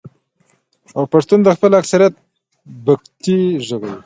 او 0.97 1.03
پښتون 1.13 1.39
د 1.43 1.47
خپل 1.55 1.71
اکثريت 1.81 2.13
بګتۍ 2.85 3.39
ږغوي. 3.67 3.93